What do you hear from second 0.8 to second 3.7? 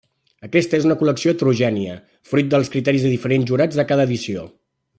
una col·lecció heterogènia fruit dels criteris dels diferents